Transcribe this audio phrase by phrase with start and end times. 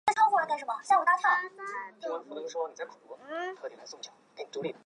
[0.01, 0.01] 佐孝连贝斯是甚么也没考虑就接受提案买
[3.85, 4.73] 下贝斯。